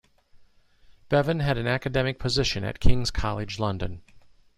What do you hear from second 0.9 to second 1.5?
Bevan